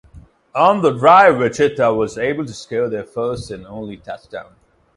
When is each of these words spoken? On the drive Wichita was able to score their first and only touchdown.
On 0.55 0.81
the 0.81 0.89
drive 0.93 1.37
Wichita 1.37 1.93
was 1.93 2.17
able 2.17 2.43
to 2.43 2.53
score 2.55 2.89
their 2.89 3.03
first 3.05 3.51
and 3.51 3.67
only 3.67 3.97
touchdown. 3.97 4.55